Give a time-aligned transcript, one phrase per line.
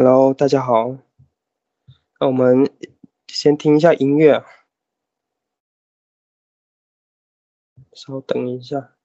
[0.00, 0.96] Hello，大家好。
[2.20, 2.70] 那我们
[3.26, 4.44] 先听一下音乐，
[7.92, 8.96] 稍等一下。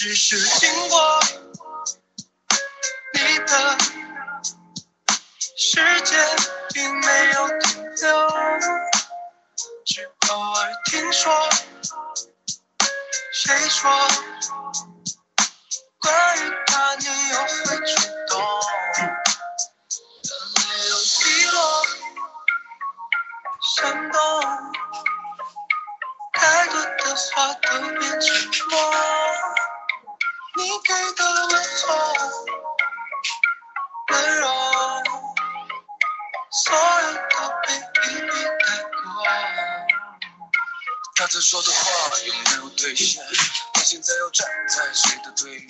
[0.00, 1.20] 只是经过
[3.14, 3.78] 你的
[5.56, 6.16] 世界，
[6.72, 8.28] 并没有停留，
[9.84, 11.50] 只偶尔听说？
[13.32, 13.90] 谁说？
[15.98, 18.40] 关于他你又会触动，
[20.22, 21.58] 眼泪又滴落，
[23.74, 24.16] 闪动，
[26.34, 27.66] 太多的话都
[27.98, 28.30] 变沉
[28.68, 28.78] 默。
[30.58, 31.54] 你给的问
[31.86, 31.86] 候、
[34.10, 34.44] 温柔，
[36.50, 37.30] 所有都
[37.62, 37.66] 被
[38.10, 38.98] 一笔带过。
[41.14, 41.78] 他曾说的话
[42.26, 43.24] 有没有兑现？
[43.72, 45.68] 他现在又站在谁的对面？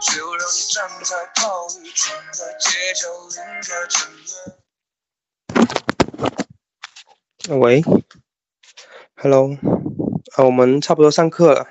[0.00, 4.10] 谁又让你站在暴雨中的街角淋着尘
[7.50, 7.60] 烟？
[7.60, 7.84] 喂
[9.16, 9.50] ，Hello，
[10.36, 11.66] 啊，我们差不多上课了。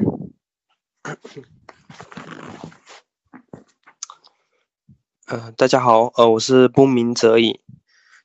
[5.32, 7.62] 呃，大家好，呃，我是不鸣则已。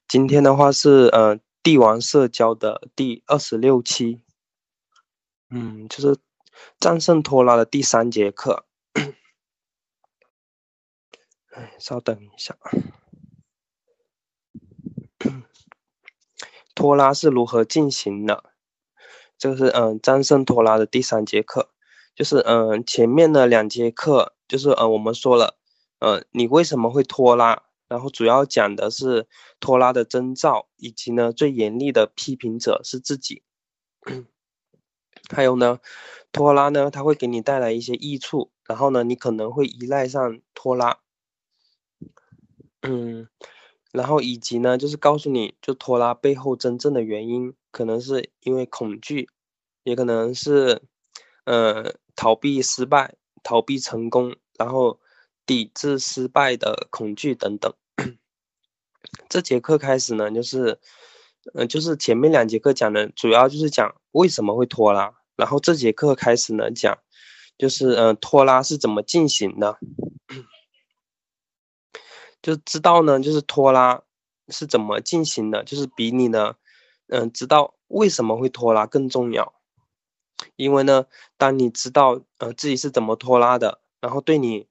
[0.08, 4.24] 今天的话是呃帝王社交的第二十六期，
[5.48, 6.18] 嗯，就是
[6.80, 8.66] 战胜拖拉的第三节课。
[11.52, 12.56] 哎，稍等一下，
[16.74, 18.50] 拖拉是如何进行的？
[19.38, 21.70] 这个是嗯战胜拖拉的第三节课，
[22.16, 25.56] 就是嗯前面的两节课就是呃我们说了。
[25.98, 27.62] 呃，你为什么会拖拉？
[27.88, 29.28] 然后主要讲的是
[29.60, 33.42] 拖拉的征兆，以及呢最严厉的批评者是自己。
[35.30, 35.78] 还有呢，
[36.32, 40.98] 拖拉呢，它会给你带来一些益处，然后呢，你可能会依赖上拖拉。
[42.82, 43.28] 嗯，
[43.92, 49.28] 然后以及呢，就是告诉你就拖拉背后真正的原因，可能是因为恐惧，
[49.84, 50.82] 也可能是
[51.44, 53.14] 呃逃避失败、
[53.44, 54.98] 逃避成功，然后。
[55.46, 57.72] 抵制失败的恐惧等等。
[59.28, 60.80] 这节课开始呢，就是，
[61.54, 65.14] 嗯，就是前面两节课讲的，主要就是讲为什么会拖拉。
[65.36, 66.98] 然后这节课开始呢，讲，
[67.56, 69.78] 就是，嗯，拖拉是怎么进行的，
[72.42, 74.02] 就知道呢，就是拖拉
[74.48, 76.56] 是怎么进行的，就是比你呢，
[77.06, 79.54] 嗯，知道为什么会拖拉更重要。
[80.56, 81.06] 因为呢，
[81.36, 84.66] 当你知道，呃，自己是怎么拖拉的，然后对你。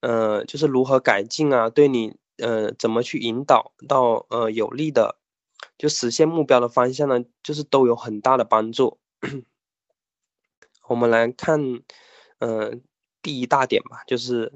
[0.00, 1.70] 呃，就是如何改进啊？
[1.70, 5.18] 对你，呃，怎么去引导到呃有利的，
[5.78, 7.24] 就实现目标的方向呢？
[7.42, 8.98] 就是都有很大的帮助。
[10.88, 11.60] 我们来看，
[12.38, 12.74] 呃，
[13.22, 14.52] 第一大点吧，就是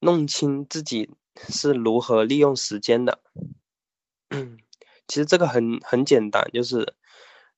[0.00, 1.10] 弄清自己
[1.48, 3.20] 是如何利用时间的。
[5.08, 6.94] 其实这个很很简单，就是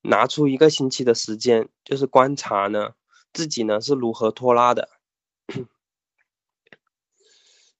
[0.02, 2.92] 拿出一个星期的时间，就是观察呢
[3.32, 4.88] 自己呢是如何拖拉的。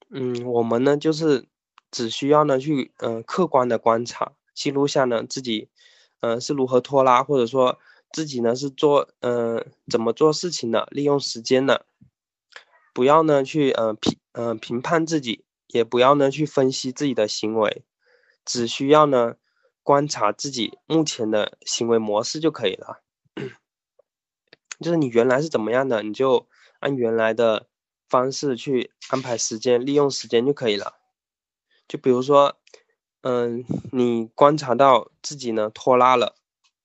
[0.09, 1.47] 嗯，我们呢就是
[1.91, 5.69] 只需要呢去嗯客观的观察，记录下呢自己
[6.21, 7.81] 嗯是如何拖拉，或者说
[8.13, 11.87] 自己呢是做嗯怎么做事情的，利用时间的，
[12.95, 17.85] 不要呢去嗯评嗯评判自己，也不要呢去分析自己的行为，
[18.45, 19.35] 只需要呢
[19.83, 23.03] 观察自己目前的行为模式就可以了。
[24.81, 26.47] 就是你原来是怎么样的，你就
[26.79, 27.67] 按原来的。
[28.09, 30.95] 方式去安排时间，利用时间就可以了。
[31.89, 32.57] 就比如说，
[33.23, 36.37] 嗯，你观察到自己呢拖拉了，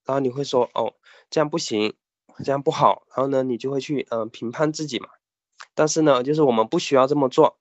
[0.06, 0.94] 然后你会说，哦，
[1.30, 1.96] 这样不行，
[2.44, 5.10] 这样不好，然后呢，你就会去嗯评判自己嘛。
[5.74, 7.60] 但是呢，就是我们不需要这么做，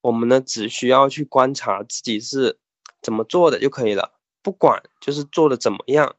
[0.00, 2.58] 我们呢只需要去观察自己是
[3.02, 6.16] 怎么做的就可以了，不管就是做的怎么样，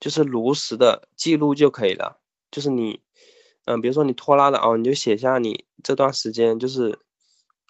[0.00, 2.20] 就是如实的记录就可以了。
[2.50, 3.02] 就是你，
[3.68, 6.98] 嗯，比如说你拖拉了哦，你就写下你这段时间就是，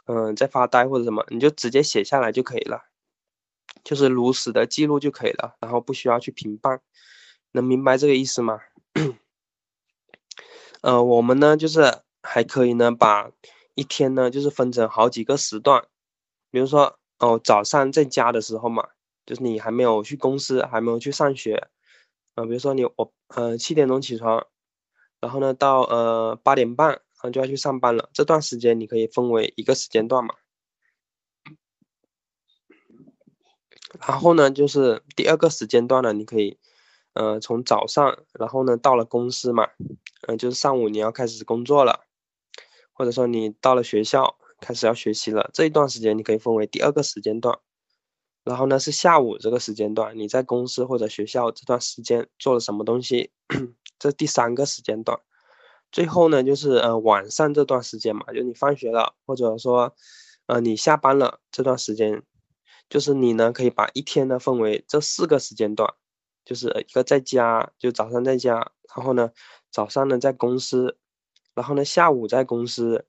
[0.07, 2.85] 嗯，在发呆或者什么，你就直接写下来就可以了，
[3.83, 6.81] 就是如实的记录就可以了，然后不需要去评判，
[7.51, 8.61] 能明白这个意思吗？
[10.83, 13.33] 呃，我们呢就是还可以呢把
[13.75, 15.85] 一天呢就是分成好几个时段，
[16.53, 18.87] 比如说哦早上在家的时候嘛，
[19.27, 21.67] 就是你还没有去公司，还没有去上学，
[22.37, 24.47] 呃，比如说你我呃七点钟起床。
[25.21, 28.09] 然后呢，到呃八点半，然后就要去上班了。
[28.13, 30.35] 这段时间你可以分为一个时间段嘛。
[34.07, 36.59] 然后呢，就是第二个时间段呢，你可以，
[37.15, 39.69] 呃，从早上，然后呢，到了公司嘛，
[40.29, 42.05] 嗯，就是上午你要开始工作了，
[42.93, 47.59] 或者说你到了学校开始要学习了，这一段时间你可以分为第二个时间段。
[48.45, 53.33] 然后呢，是下午这个时间段，你在公司或者学校这段时间做了什么东西？
[53.99, 55.19] 这第三个时间段，
[55.91, 59.95] 最后呢就是呃晚上这段时间嘛，就你放学了，或者说
[60.47, 62.23] 呃你下班了这段时间，
[62.89, 65.93] 就是你呢可以把一天呢分为这四个时间段，
[66.45, 69.31] 就是一个在家，就早上在家，然后呢
[69.71, 70.97] 早上呢在公司，
[71.55, 73.05] 然后呢下午在公司，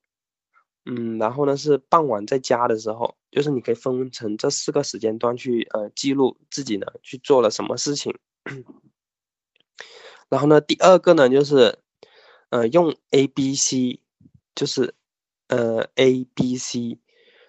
[0.85, 8.17] 嗯，然后呢是傍晚在家的时候，就是你可以分成这四个时间段去呃记录自己呢去做了什么事情。
[10.29, 11.79] 然后呢，第二个呢，就是，
[12.49, 13.99] 呃，用 A、B、C，
[14.53, 14.93] 就是，
[15.47, 16.99] 呃，A、B、C，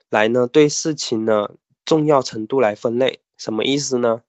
[0.08, 1.50] 来呢对事情呢
[1.84, 4.22] 重要程度来分类，什么意思呢？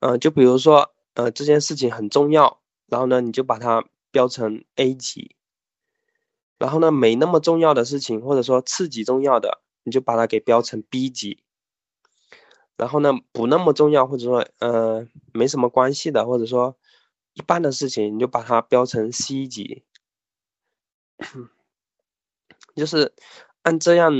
[0.00, 5.36] 呃，就比如说，呃，这件事情很重要，然后呢，你就把它标成 A 级，
[6.58, 11.42] 然后呢，没那么重要的事情，或者说次级重要的，你就把它给标成 B 级，
[12.78, 16.78] 然后呢，不那么重要，或者说，呃，没什么关系的，或者说。
[17.34, 19.82] 一般的事情，你就把它标成 C 级，
[22.74, 23.12] 就是
[23.62, 24.12] 按这样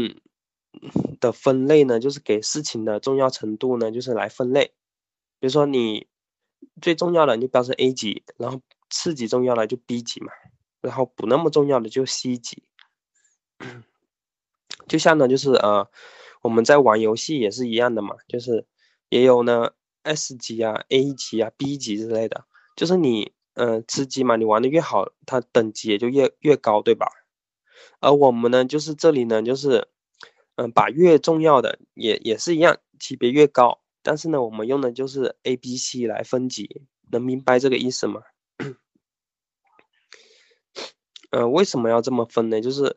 [1.21, 4.75] 的分类呢，就是给事情的重要程度呢，就是来分类。
[5.39, 6.07] 比如说你
[6.83, 10.33] 最重要的你就标成 A 级，然后次级重要的就 B 级嘛，
[10.81, 12.65] 然后不那么重要的就 C 级。
[14.89, 15.89] 就像呢，就是呃，
[16.43, 18.67] 我们在玩游戏也是一样的嘛，就是
[19.09, 19.73] 也有呢
[20.03, 22.45] S 级啊、A 级啊、B 级之类的。
[22.77, 27.07] 就是你，嗯，吃鸡嘛，你玩的越好，它等级也就越越高，对吧？
[28.01, 29.89] 而我们呢，就是这里呢，就是，
[30.57, 33.81] 嗯，把越重要的也也是一样，级别越高。
[34.03, 38.23] 但是呢，我们用的就是 A、B、C 来分级，能明白这个意思吗？
[41.31, 42.61] 嗯，为什么要这么分呢？
[42.61, 42.97] 就是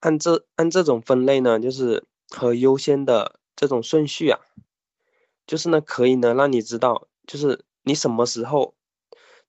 [0.00, 4.40] 按这按这种分类呢，就是和优先的这种顺序啊，
[5.46, 8.74] 就是呢，可以呢让你知道，就是你什么时候。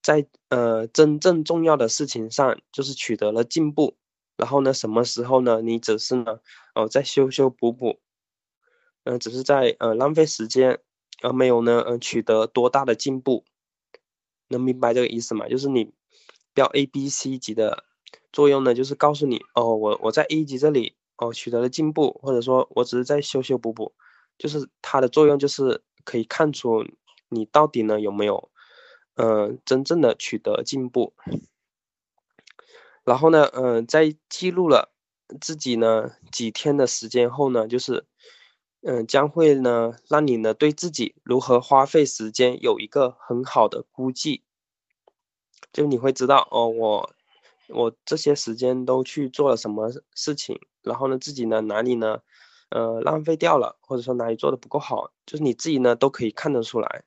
[0.07, 3.97] 在呃真正重要的事情上，就是取得了进步，
[4.37, 5.61] 然后呢，什么时候呢？
[5.61, 6.39] 你只是呢，
[6.75, 7.99] 哦，在修修补补，
[9.03, 10.79] 嗯，只是在呃浪费时间，
[11.21, 13.43] 而没有呢，嗯，取得多大的进步，
[14.47, 15.49] 能明白这个意思吗？
[15.49, 15.91] 就是你
[16.53, 17.83] 标 A、B、C 级的
[18.31, 23.93] 作用呢，就是告诉你，哦，我我在 A 级这里哦取得了进步，或者说我只是在修修补补，
[24.37, 26.85] 就是它的作用就是可以看出
[27.27, 28.49] 你到底呢有没有。
[29.17, 31.13] 嗯，真正的取得进步，
[33.03, 34.93] 然后呢，嗯，在记录了
[35.41, 38.05] 自己呢几天的时间后呢，就是，
[38.81, 44.43] 嗯，将会呢让你呢对自己如何花费时间有一个很好的估计，
[45.73, 47.11] 就你会知道哦，我
[47.69, 52.19] 我这些时间都去做了什么事情，然后呢自己呢哪里呢，
[52.69, 57.03] 呃，浪费掉了，或者说哪里做的不够好，就是你自己呢都可以看得出来。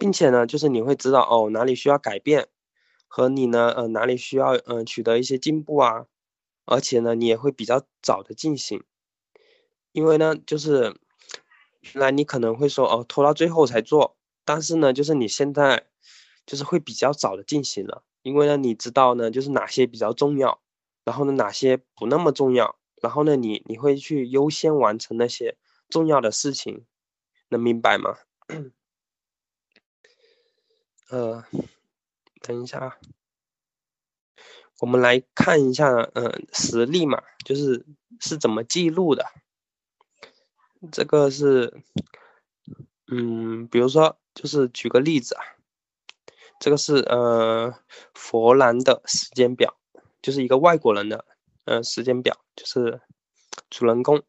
[0.00, 2.48] 并且呢，就是你会知道哦，哪里需要改变，
[3.06, 6.06] 和你呢，呃，哪里需要嗯取得一些进步啊，
[6.64, 8.82] 而且呢，你也会比较早的进行，
[9.92, 10.96] 因为呢，就是
[11.82, 14.16] 原来你可能会说哦，拖到最后才做，
[14.46, 15.86] 但是呢，就是你现在
[16.46, 20.62] 就是会比较早的进行了，因为呢，你知道呢，就是哪些比较重要，
[21.04, 25.58] 然后呢，哪些不那么重要，然后呢，你你会去优先完成那些
[25.90, 26.86] 重要的事情，
[27.50, 28.16] 能明白吗？
[31.10, 31.44] 呃，
[32.40, 32.98] 等一下啊，
[34.78, 37.84] 我们来看一下，嗯，实例嘛，就是
[38.20, 39.26] 是怎么记录的。
[40.92, 41.82] 这个是，
[43.08, 45.42] 嗯，比如说，就是举个例子啊，
[46.60, 47.74] 这个是呃
[48.14, 49.76] 佛兰的时间表，
[50.22, 51.24] 就是一个外国人的
[51.64, 53.00] 呃时间表，就是
[53.68, 54.22] 主人公。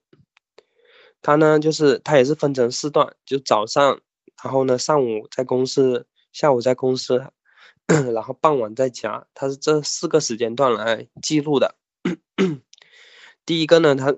[1.21, 4.01] 他呢，就是他也是分成四段，就早上，
[4.43, 7.31] 然后呢上午在公司，下午在公司，
[7.87, 11.75] 然后傍晚在家，他是这四个时间段来记录的。
[13.45, 14.15] 第一个呢，他，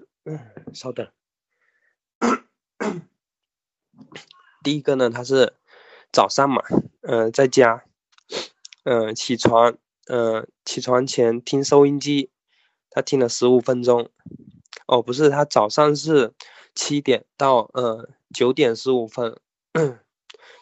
[0.73, 1.09] 稍等，
[4.63, 5.53] 第一个呢，他是
[6.11, 6.63] 早上嘛，
[7.01, 7.83] 嗯，在家。
[8.85, 9.77] 嗯，起床，
[10.07, 12.29] 嗯，起床前听收音机，
[12.89, 14.09] 他听了十五分钟。
[14.87, 16.33] 哦，不是，他早上是
[16.75, 19.39] 七点到呃九点十五分。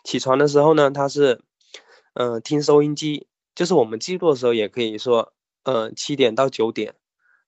[0.04, 1.42] 起床的时候呢，他是
[2.14, 6.96] 嗯听收音机，就是我们记录的时候也可以说，嗯七点到九点，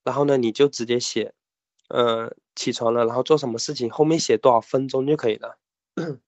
[0.03, 1.33] 然后呢你就直接写，
[1.89, 5.57] 嗯起床了，然后做什么事情，后面写多少分钟就可以了。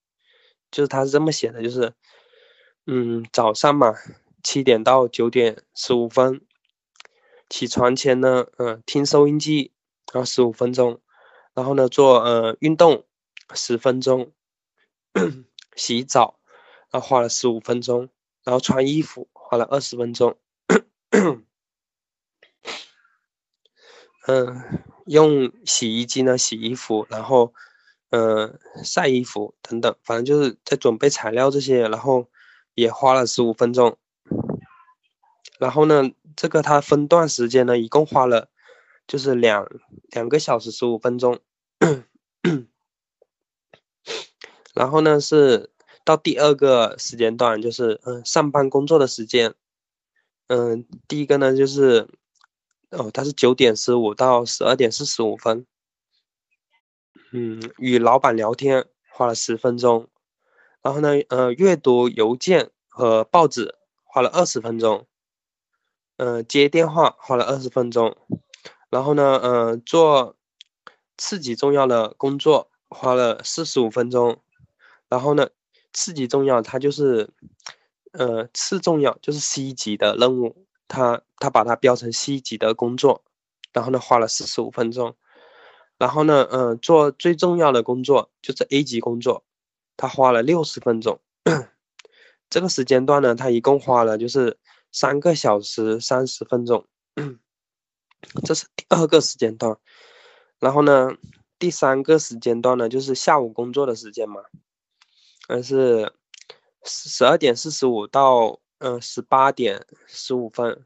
[0.71, 1.93] 就是他是这么写的，就是
[2.85, 3.93] 嗯早上嘛。
[4.47, 6.39] 七点到九点十五分，
[7.49, 9.71] 起床前呢，嗯，听收音机，
[10.13, 11.01] 然后十五分钟，
[11.55, 13.05] 然后呢做呃运动
[13.55, 14.31] 十分钟，
[15.75, 16.39] 洗澡，
[16.91, 18.09] 然后花了十五分钟，
[18.43, 20.37] 然后穿衣服花了二十分钟，
[24.27, 27.53] 嗯，用洗衣机呢洗衣服，然后
[28.09, 32.29] 嗯晒衣服等等，反正就是在准备材料这些，然后
[32.73, 33.97] 也花了十五分钟。
[35.59, 38.49] 然后呢，这个它分段时间呢，一共花了
[39.07, 39.65] 就是两
[40.09, 41.39] 两个小时十五分钟。
[44.75, 45.71] 然后呢，是
[46.03, 49.55] 到第二个时间段，就是嗯上班工作的时间。
[50.47, 52.07] 嗯，第一个呢就是
[52.91, 55.65] 哦，他是九点十五到十二点四十五分。
[57.31, 60.07] 嗯，与老板聊天花了十分钟。
[60.83, 65.07] 然后呢，呃，阅读邮件和报纸花了二十分钟。
[66.17, 68.15] 嗯，接电话花了二十分钟，
[68.89, 70.37] 然后呢，嗯，做
[71.17, 74.41] 次级重要的工作花了四十五分钟，
[75.09, 75.49] 然后呢，
[75.93, 77.29] 次级重要它就是，
[78.11, 83.23] 呃，次重要就是 C 级的任务，他他把它标成 C 级的工作，
[83.73, 85.15] 然后呢，花了四十五分钟，
[85.97, 89.43] 然后呢，嗯，做最重要的工作就是 A 级工作，
[89.97, 91.19] 他花了六十分钟，
[92.49, 94.57] 这个时间段呢，他一共花了就是。
[94.97, 96.87] 三个小时三十分钟，
[98.45, 99.77] 这是第二个时间段。
[100.57, 101.09] 然后呢，
[101.59, 104.41] 第三个时间段呢，就是下午工作的时间嘛，
[105.47, 106.13] 嗯，是
[106.83, 110.85] 十二点四十五到嗯十八点十五分，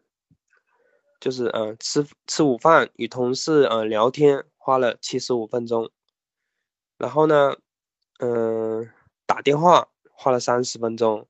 [1.19, 5.89] 就是嗯吃吃午饭，与同事嗯聊天，花了七十五分钟。
[6.97, 7.57] 然后呢，
[8.19, 8.89] 嗯
[9.25, 11.27] 打电话花了三十分钟，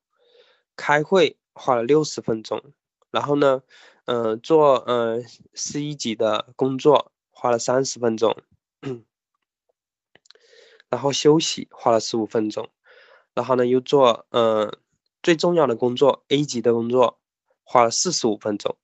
[0.75, 1.37] 开会。
[1.61, 2.63] 花了六十分钟，
[3.11, 3.61] 然后呢，
[4.05, 8.33] 嗯，做嗯 C 级的工作花了三十分钟，
[10.87, 12.69] 然后休息花了十五分钟，
[13.39, 14.77] 然后呢又做嗯
[15.23, 17.17] 最重要的工作 A 级的工作
[17.63, 18.75] 花了四十五分钟，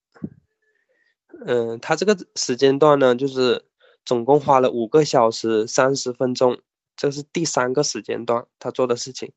[1.45, 3.65] 嗯，他这个时间段呢就是
[4.05, 6.61] 总共花了五个小时三十分钟，
[6.95, 9.33] 这是第三个时间段他做的事情，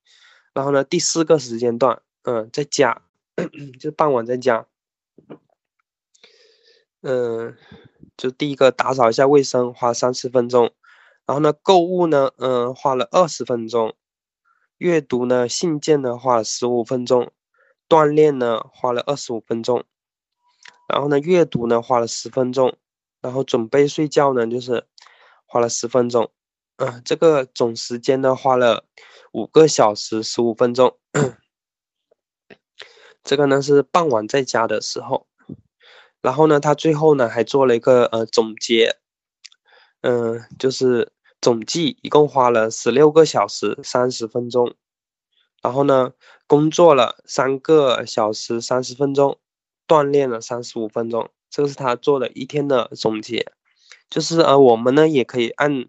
[0.54, 3.02] 然后呢第四个时间段嗯在家。
[3.78, 4.66] 就傍晚在家，
[7.02, 7.56] 嗯，
[8.16, 10.72] 就第一个打扫一下卫生，花三十分钟，
[11.24, 13.94] 然后呢，购物呢，嗯，花了二十分钟，
[14.78, 17.32] 阅读呢，信件呢，花了十五分钟，
[17.88, 19.84] 锻炼呢，花了二十五分钟，
[20.88, 22.76] 然后呢，阅读呢，花了十分钟，
[23.20, 24.86] 然后准备睡觉呢，就是
[25.46, 26.30] 花了十分钟，
[26.76, 28.84] 嗯，这个总时间呢，花了
[29.32, 30.96] 五个小时十五分钟。
[33.24, 35.26] 这个呢是傍晚在家的时候，
[36.22, 38.96] 然后呢，他最后呢还做了一个呃总结，
[40.02, 44.74] 嗯，就是总计一共花了十六个小时三十分钟，
[45.62, 46.12] 然后呢
[46.46, 49.38] 工作了三个小时三十分钟，
[49.86, 53.52] 锻炼了三十五分钟，这个是他做的一天的总结，
[54.10, 55.88] 就是呃我们呢也可以按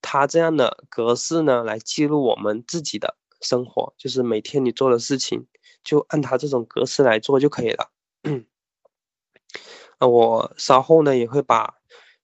[0.00, 5.46] 他这样的格式呢来记录我们自己的生活，就是每天你做的事情。
[5.84, 7.92] 就按他这种格式来做就可以了。
[10.00, 11.76] 呃，我稍后呢也会把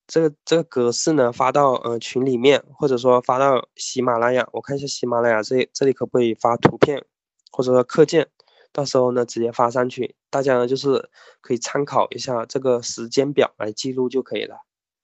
[0.07, 4.49] 这个这个格式呢发到呃群里面，或者说发到喜马拉雅。
[4.53, 7.05] 我看一下喜马拉雅这这里可不可以发图片，
[7.51, 8.29] 或者说课件，
[8.73, 14.57] 到时候呢直接发上去，大家呢就是可以参考一下这个时间表来记录就可以了。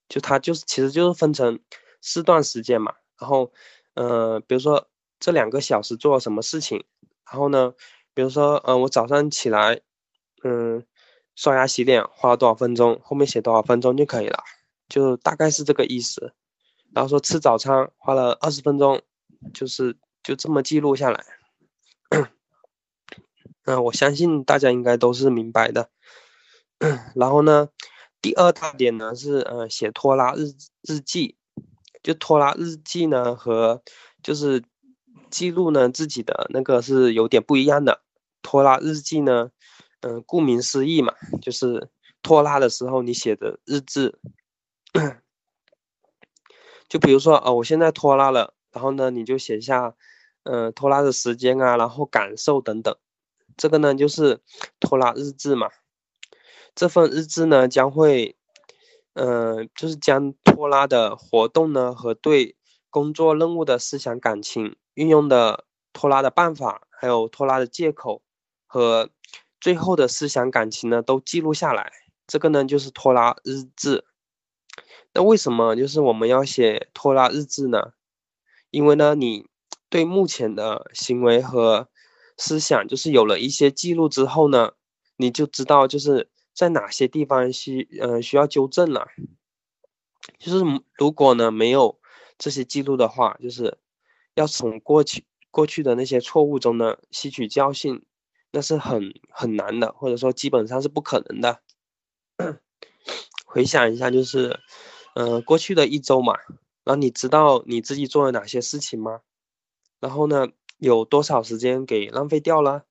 [0.07, 1.59] 就它就是其实就是分成
[2.01, 3.51] 四段时间嘛，然后
[3.95, 4.87] 呃比如说
[5.19, 6.83] 这两个小时做了什么事情，
[7.29, 7.73] 然后呢。
[8.15, 9.79] 比如说，呃，我早上起来，
[10.43, 10.85] 嗯，
[11.35, 14.43] 刷牙洗脸花了多少分钟，后面写多少分钟就可以了，
[14.89, 16.33] 就大概是这个意思。
[16.93, 19.01] 然后说吃早餐花了二十分钟，
[19.53, 21.23] 就是就这么记录下来。
[23.65, 25.89] 嗯，我相信大家应该都是明白的。
[27.13, 27.69] 然后呢，
[28.19, 30.47] 第二大点呢是，呃，写拖拉日
[30.81, 31.35] 日记。
[32.01, 33.83] 就拖拉日记呢和
[34.23, 34.63] 就是
[35.29, 38.01] 记录呢自己的那个是有点不一样的。
[38.41, 39.51] 拖拉日记呢，
[39.99, 41.89] 嗯，顾名思义嘛，就是
[42.23, 44.17] 拖拉的时候你写的日志。
[46.89, 49.95] 就比如说，呃，我现在拖拉了，然后呢，你就写下，
[50.43, 52.95] 嗯，拖拉的时间啊，然后感受等等。
[53.55, 54.41] 这个呢就是
[54.79, 55.69] 拖拉日志嘛。
[56.73, 58.35] 这份日志呢将会，
[59.13, 62.55] 嗯，就是将拖拉的活动呢和对
[62.89, 68.23] 工作任务的思想感情运用的拖拉的办法，还有拖拉的借口
[68.65, 69.09] 和
[69.59, 71.91] 最后的思想感情呢都记录下来。
[72.25, 74.05] 这个呢就是拖拉日志。
[75.13, 77.93] 那为什么就是我们要写拖拉日志呢？
[78.69, 79.47] 因为呢，你
[79.89, 81.89] 对目前的行为和
[82.37, 84.73] 思想，就是有了一些记录之后呢，
[85.17, 89.07] 你就知道就是在哪些地方需嗯需要纠正了。
[90.37, 90.63] 就是
[90.95, 91.99] 如果呢没有
[92.37, 93.79] 这些记录的话，就是
[94.35, 98.03] 要从过去过去的那些错误中呢吸取教训，
[98.51, 101.61] 那是很很难的，或者说基本上是不可能的。
[103.49, 104.59] 回想一下，就是。
[105.15, 106.37] 嗯，过去的一周嘛，
[106.85, 109.21] 然后你知道你自己做了哪些事情吗？
[109.99, 112.85] 然后呢，有多少时间给浪费掉了？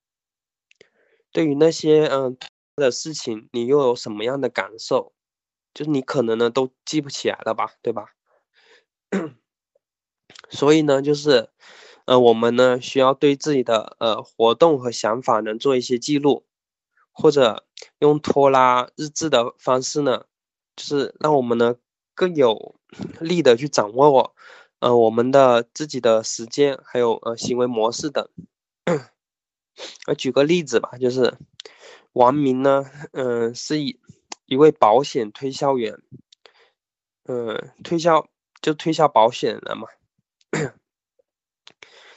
[1.32, 2.36] 对于那些嗯
[2.74, 5.14] 的事情，你又有什么样的感受？
[5.72, 8.08] 就是你可能呢都记不起来了吧，对吧？
[10.50, 11.48] 所以呢，就是
[12.04, 16.44] 呃，我们呢需要对自己的呃活动和想法呢做一些记录，
[17.12, 17.64] 或者
[18.00, 20.24] 用拖拉日志的方式呢，
[20.78, 21.74] 就是让我们呢。
[22.14, 22.74] 更有
[23.20, 24.34] 力的去掌握我，
[24.80, 28.28] 呃，我们的自己的时间，还有呃行为模式等。
[30.08, 31.38] 我 举个例子吧，就是
[32.14, 34.00] 王明呢，嗯，是一
[34.46, 35.96] 一位保险推销员，
[37.26, 38.28] 嗯，推销
[38.60, 39.86] 就推销保险的嘛。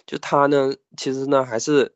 [0.08, 1.96] 就他呢，其实呢还是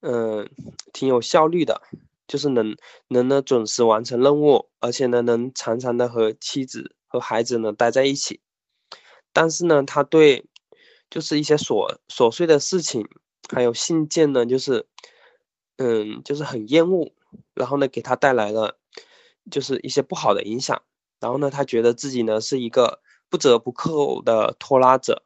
[0.00, 0.46] 嗯
[0.92, 1.80] 挺有效率的，
[2.26, 2.76] 就是能
[3.08, 6.92] 能呢准时完成任务，而且呢能常常的和妻子。
[7.08, 8.40] 和孩子呢待在一起，
[9.32, 10.44] 但是呢，他对
[11.08, 13.08] 就是一些琐琐碎的事情，
[13.48, 14.88] 还有信件呢，就是
[15.76, 17.12] 嗯，就是很厌恶，
[17.54, 18.76] 然后呢，给他带来了
[19.52, 20.82] 就是一些不好的影响。
[21.20, 25.22] 然后呢，他觉得自己呢是一个不折不扣的拖拉者，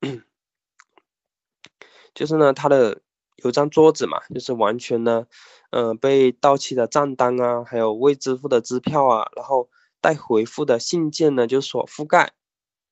[2.12, 3.00] 就是呢，他的
[3.36, 5.26] 有张桌子嘛，就是完全呢，
[5.70, 9.68] 嗯，被到期的账单啊，还有未支付的支票啊，然后。
[10.02, 12.32] 待回复的信件呢，就所覆盖，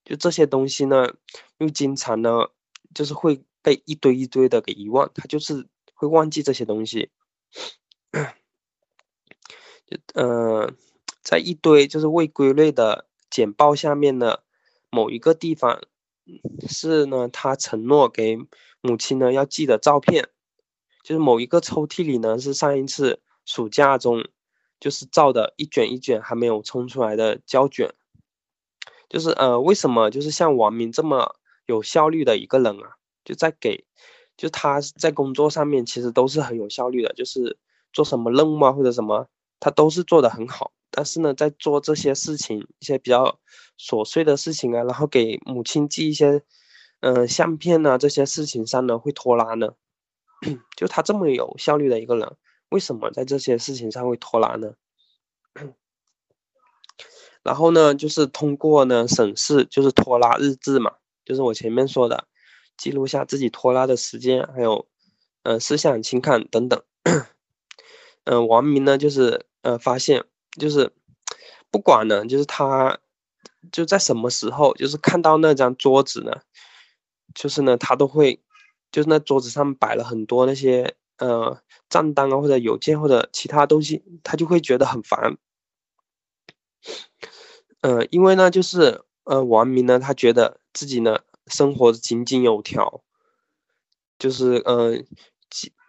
[0.05, 1.13] 就这些东西呢，
[1.59, 2.51] 又经常呢，
[2.95, 7.11] 就是会被一堆一堆的给遗忘，他就是会忘记这些东西，
[9.85, 10.73] 就呃，
[11.21, 14.45] 在一堆就是未归类的简报下面的，
[14.89, 15.83] 某一个地方
[16.69, 18.39] 是呢，他承诺给
[18.81, 20.29] 母亲呢要寄的照片，
[21.03, 24.25] 就是某一个抽屉里呢是上一次暑假中。
[24.81, 27.93] 就是照的一卷一卷还没有冲出来的胶卷，
[29.11, 33.85] 就是呃，为什么就是像王明这么有效率的一个人啊，就在给，
[34.39, 37.59] 就他在工作上面其实都是很有效率的，就是
[37.93, 39.29] 做什么任务啊或者什么，
[39.61, 40.73] 他都是做的很好。
[40.91, 43.39] 但是呢，在做这些事情一些比较
[43.79, 46.43] 琐碎的事情啊，然后给母亲寄一些
[47.01, 49.75] 嗯相片啊这些事情上呢会拖拉呢，
[50.77, 52.37] 就他这么有效率的一个人。
[52.71, 54.75] 为什么在这些事情上会拖拉呢？
[57.43, 60.93] 然后呢，就是通过呢审视，就是拖拉日志嘛，
[61.25, 62.29] 就是我前面说的，
[62.77, 64.87] 记录下自己拖拉的时间，还有，
[65.43, 66.81] 呃，思想情感等等。
[68.25, 70.25] 嗯，王明呢，就是呃发现，
[70.59, 70.93] 就是
[71.71, 73.01] 不管呢，就是他
[73.73, 76.43] 就在什么时候，就是看到那张桌子呢，
[77.35, 78.41] 就是呢他都会，
[78.93, 80.95] 就是那桌子上摆了很多那些。
[81.21, 85.37] 呃，账单啊，或者邮件或者其他东西，他就会觉得很烦。
[87.83, 93.03] 呃，因为呢，就是呃，王明呢，他觉得自己呢，生活井井有条，
[94.19, 95.07] 就是嗯，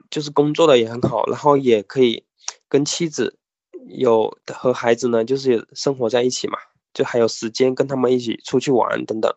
[0.10, 2.25] 就是工作的也很好，然后也可以
[2.67, 3.39] 跟妻子
[3.88, 6.58] 有和孩子呢，就是生活在一起嘛，
[6.93, 9.34] 就还有时间跟他们一起出去玩等等。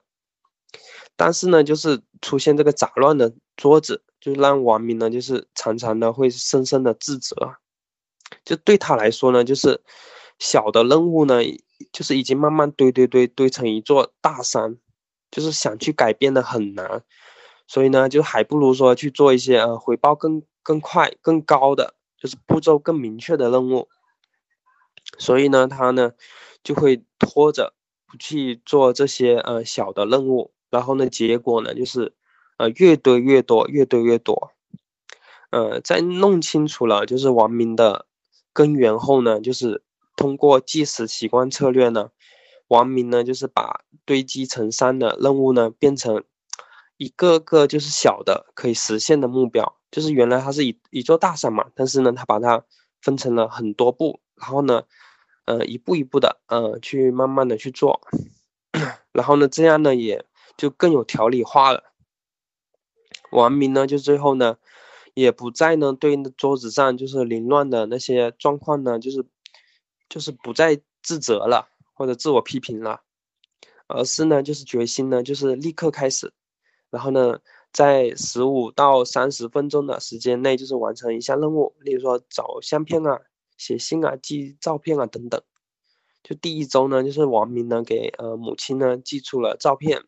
[1.16, 4.02] 但是呢，就是出现这个杂乱的桌子。
[4.20, 7.56] 就让王明呢，就是常常的会深深的自责。
[8.42, 9.82] 就对他来说呢，就是
[10.38, 11.42] 小的任务呢，
[11.92, 14.78] 就是已经慢慢堆堆堆堆成一座大山，
[15.30, 17.04] 就是想去改变的很难。
[17.66, 23.90] 所以呢，就还不如说去做一些呃回报更更快、更高的，就是步骤更明确的任务。
[25.18, 26.12] 所以呢，他呢
[26.62, 27.74] 就会拖着
[28.06, 32.12] 不去做这些呃小的任务，然后呢，结果呢就是
[32.58, 34.50] 呃越堆越多，越堆越多。
[35.50, 38.06] 呃，在弄清楚了就是王明的
[38.52, 39.82] 根源后呢，就是
[40.16, 42.10] 通过计时习惯策略呢，
[42.68, 46.24] 王明呢就是把堆积成山的任务呢变成。
[46.96, 52.64] 一个个就是小的可以实现的目标，就是原来它是一一座大山嘛，但是呢，它把它
[53.02, 54.84] 分成了很多步，然后呢，
[55.44, 58.00] 呃，一步一步的，呃，去慢慢的去做，
[59.10, 60.24] 然后呢，这样呢，也
[60.56, 61.92] 就更有条理化了。
[63.30, 64.58] 王明呢，就最后呢，
[65.14, 69.24] 也不再呢对桌子上就是凌乱的那些状况呢，就是
[70.08, 73.02] 就是不再自责了或者自我批评了，
[73.86, 76.32] 而是呢，就是决心呢，就是立刻开始。
[76.90, 77.40] 然后呢，
[77.72, 83.20] 在十五到三十分钟的时间内，就是完成一项任务，例如说找相片啊、
[83.56, 85.42] 写信啊、寄照片啊等等。
[86.22, 90.04] 就第一周呢，就是王明呢给呃母亲呢寄出了照片，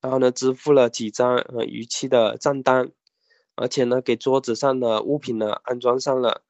[0.00, 2.90] 然后呢支付了几张呃逾期的账单，
[3.54, 6.42] 而且呢给桌子上的物品呢安装上了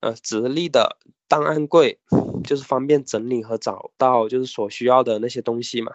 [0.00, 0.98] 呃直立的
[1.28, 2.00] 档案柜，
[2.44, 5.92] 就是方便整理和找到就是所需要的那些东西嘛。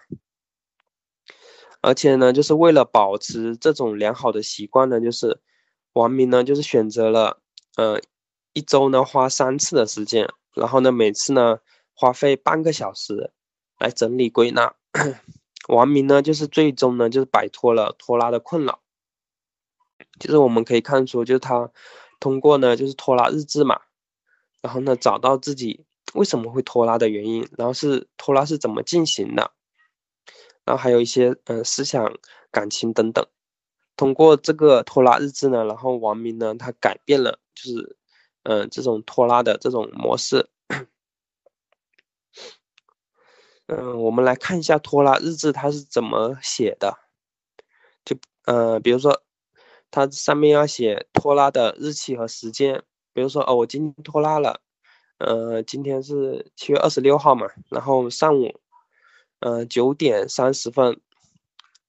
[1.81, 5.41] 而且呢，就是为了保持这种良好的习惯呢，就是
[5.91, 7.41] 王明呢，就是选择了，
[7.75, 7.99] 呃，
[8.53, 11.59] 一周呢花三次的时间，然后呢每次呢
[11.93, 13.31] 花费半个小时
[13.79, 14.73] 来整理归纳。
[15.67, 18.79] 王明呢，就是最终呢就是摆脱了拖拉的困扰。
[20.19, 21.71] 就是我们可以看出，就是他
[22.19, 23.81] 通过呢就是拖拉日志嘛，
[24.61, 29.51] 然后呢找到自己为什么会拖拉的原因，然后是拖拉是怎么进行的。
[30.65, 32.17] 然后还有一些嗯思想、
[32.51, 33.25] 感情等等，
[33.95, 37.97] 通过这个拖拉日志呢，然后王明呢他改变了就是
[38.43, 40.49] 嗯这种拖拉的这种模式。
[43.67, 46.97] 嗯，我们来看一下拖拉日志它是怎么写的，
[48.05, 49.23] 就呃比如说
[49.91, 54.61] 它上面要写拖拉的日期和时间，比如说哦我今天拖拉了，
[55.17, 58.59] 呃今天是七月二十六号嘛，然后上午。
[59.45, 61.01] 嗯，九点三十分，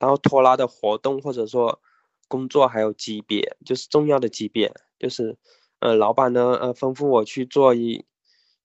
[0.00, 1.80] 然后拖拉的活动或者说
[2.26, 5.37] 工作还有级别，就是重要的级别，就是，
[5.78, 8.04] 呃，老板呢，呃，吩咐我去做一，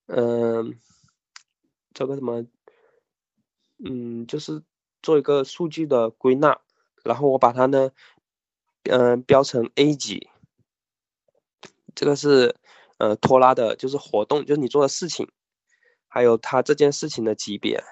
[0.08, 0.74] 嗯，
[1.94, 2.44] 这个什么，
[3.84, 4.62] 嗯，就是
[5.02, 6.60] 做一个数据的归纳，
[7.04, 7.92] 然后我把它呢，
[8.84, 10.30] 嗯，标成 A 级，
[11.96, 12.56] 这个是，
[12.98, 15.32] 呃，拖拉的，就是活动，就是你做的事情，
[16.08, 17.84] 还有他这件事情的级别。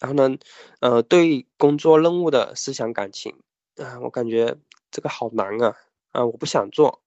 [0.00, 0.36] 然后呢，
[0.80, 3.40] 呃，对工作任务的思想感情，
[3.76, 4.56] 啊，我感觉
[4.90, 5.76] 这个好难啊，
[6.12, 7.02] 啊，我不想做，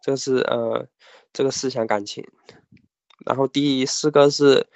[0.00, 0.88] 这个是呃，
[1.32, 2.26] 这个思想感情。
[3.26, 4.66] 然后第四个是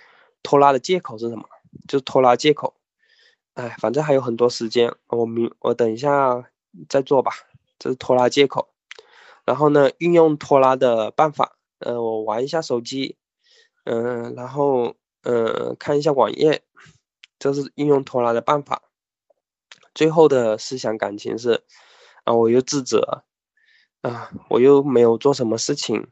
[0.44, 1.48] 拖拉的借口是什么？
[1.88, 2.74] 就拖拉借口。
[3.54, 6.44] 哎，反正还有很多时间，我明我等一下
[6.88, 7.33] 再做吧。
[7.80, 8.68] 这是拖拉借口。
[9.44, 13.16] 然后呢，运用拖拉的办法，呃，我玩一下手机，
[13.85, 16.62] 嗯，然后嗯，看一下网页。
[17.38, 18.83] 这是运用拖拉的办法。
[19.94, 21.62] 最后的思想感情是，
[22.24, 23.24] 啊，我又自责，
[24.00, 26.09] 啊，我又没有做什么事情，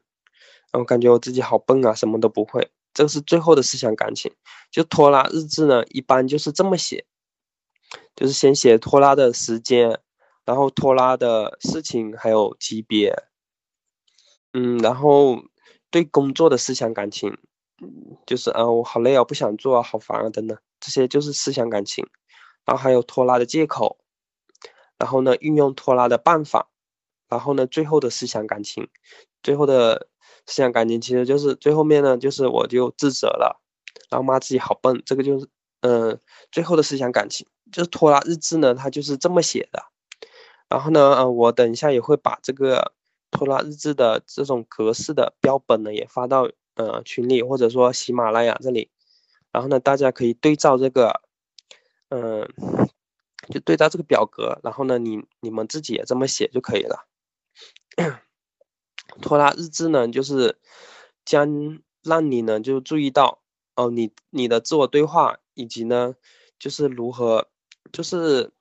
[0.73, 2.71] 我感觉我自己好笨啊，什么都不会。
[2.95, 4.33] 这是最后的思想感情。
[4.71, 7.05] 就拖拉日志呢，一般就是这么写，
[8.17, 10.01] 就是先写拖拉的时间，
[10.45, 13.15] 然后拖拉的事情，还有级别，
[14.55, 15.43] 嗯，然后
[15.91, 17.37] 对工作的思想感情，
[18.27, 20.59] 就是啊，我好累啊，不想做啊，好烦啊，等等。
[20.81, 22.09] 这些就是思想感情，
[22.65, 23.99] 然后还有拖拉的借口，
[24.99, 26.71] 然后呢，运用拖拉的办法，
[27.29, 28.89] 然后呢，最后的思想感情，
[29.43, 30.09] 最后的
[30.47, 33.61] 思想感情其实就是最后面呢，就是我就自责了，
[34.11, 35.49] 然后骂自己好笨，这个就是
[35.81, 36.19] 嗯，
[36.51, 39.85] 最后的思想感情就是拖拉日志呢，它就是这么写的，
[40.69, 42.93] 然后呢，呃，我等一下也会把这个
[43.31, 48.91] 拖拉日志的这种格式的标本呢，也发到呃群里或者说喜马拉雅这里。
[49.51, 51.21] 然后呢，大家可以对照这个，
[52.09, 52.49] 嗯，
[53.51, 57.05] 就对照这个表格，然后呢，你你们自己也这么写就可以了。
[59.21, 60.59] 拖拉日志呢，就是
[61.25, 63.43] 将让你呢就注意到
[63.77, 66.15] 哦，你你的自我对话以及呢，
[66.59, 67.49] 就是如何，
[67.93, 68.53] 就是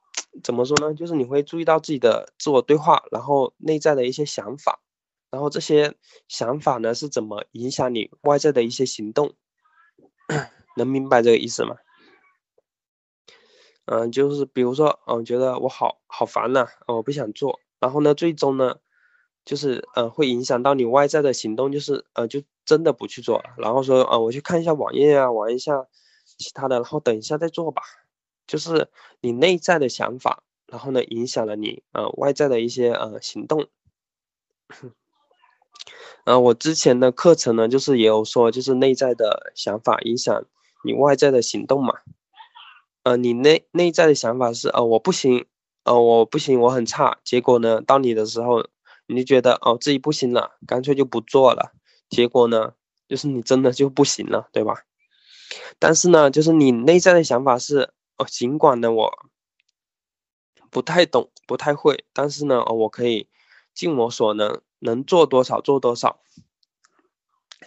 [0.43, 0.93] 怎么说呢？
[0.93, 4.81] 就是你会注意到自己的自我对话，然后内在的一些想法，
[5.29, 5.95] 然后这些
[6.27, 9.33] 想法呢是怎么影响你外在的一些行动？
[10.77, 11.75] 能明白这个意思吗？
[13.85, 18.77] 嗯，就是比如说，嗯，觉得我好好烦呐，我不想做，然后呢，最终呢，
[19.45, 25.87] 就是呃，会影响到你外在的行动，就是呃，就真的不去做，然后说，呃，我去看一下网页啊，玩一下
[26.37, 27.81] 其他的，然后等一下再做吧。
[28.47, 28.89] 就是
[29.21, 33.67] 你内在的想法，然后呢，影响了你呃外在的一些呃行动。
[36.25, 40.45] 呃，我之前的课程呢，就是也有说，就是内在的想法影响
[40.83, 41.95] 你外在的行动嘛。
[43.03, 45.47] 呃，你内内在的想法是，呃，我不行，
[45.83, 47.17] 呃，我不行，我很差。
[47.23, 48.67] 结果呢，到你的时候，
[49.05, 51.73] 你觉得，哦，自己不行了，干脆就不做了。
[52.09, 52.73] 结果呢，
[53.07, 54.83] 就是你真的就不行了，对吧？
[55.79, 59.29] 但是呢，就是你内在的想法是，哦，尽管呢我
[60.69, 63.27] 不太懂，不太会，但是呢，哦，我可以
[63.73, 66.21] 尽我所能，能做多少做多少。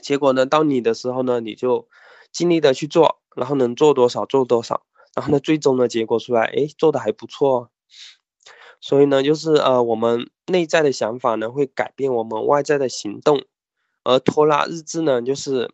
[0.02, 1.88] 结果呢，到你的时候呢，你就
[2.32, 4.86] 尽力的去做，然后能做多少做多少。
[5.14, 7.70] 然后呢，最终的结果出来，哎，做的还不错。
[8.86, 13.42] 所以呢，就是呃，我们内在的想法呢，会改变我们外在的行动。
[14.02, 15.70] 而拖拉日志呢，就是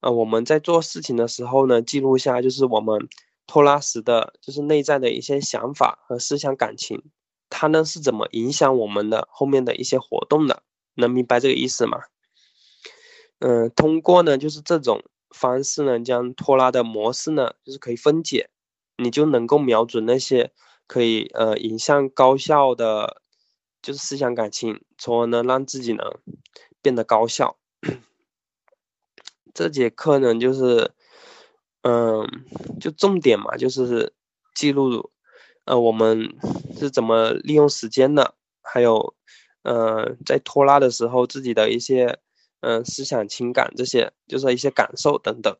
[0.00, 3.06] 呃，我们在做事情的时候呢，记录下就是我们
[3.46, 7.02] 拖拉时的，就是内在的一些想法和思想感情，
[7.50, 10.62] 它呢是怎么影响我们的后面的一些活动的？
[10.94, 11.98] 能明白这个意思吗？
[13.40, 18.48] 嗯，通过呢，就是这种方式呢，将拖拉的模式呢，就是可以分解。
[18.96, 20.52] 你就能够瞄准那些
[20.86, 23.22] 可以呃影响高效的，
[23.82, 26.04] 就是思想感情，从而呢让自己呢
[26.82, 27.56] 变得高效。
[29.52, 30.92] 这节课呢就是
[31.82, 32.26] 嗯
[32.80, 34.12] 就重点嘛，就是
[34.54, 35.10] 记录
[35.64, 36.36] 呃我们
[36.76, 39.14] 是怎么利用时间的，还有
[39.62, 42.18] 呃在拖拉的时候自己的一些
[42.60, 45.56] 嗯思想情感这些，就是一些感受等等。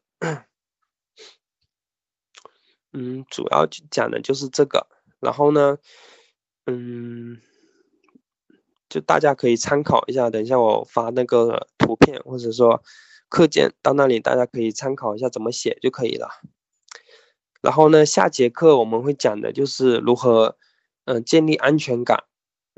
[2.92, 4.86] 嗯，主要讲的就是这个，
[5.24, 5.78] 然后呢，
[6.66, 7.40] 嗯，
[8.90, 12.82] 就大家可以参考一下，等一下我发那个图片或者说
[13.30, 16.28] 课件到那里，大家可以参考一下怎么写就可以了。
[17.62, 20.58] 然后呢，下节课我们会讲的就是如何，
[21.06, 22.24] 嗯，建立安全感。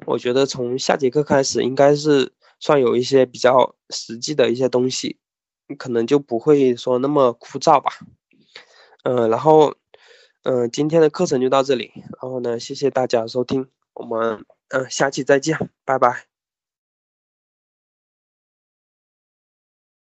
[0.07, 5.19] 我觉得从下节课开始，应该是算有一些比较实际的一些东西，
[5.77, 7.91] 可能就不会说那么枯燥吧。
[9.03, 9.75] 嗯，然后。
[10.49, 11.91] 嗯，今天的课程就到这里，
[12.23, 16.36] 然后呢，谢谢大家收听，我们嗯下期再见，拜拜。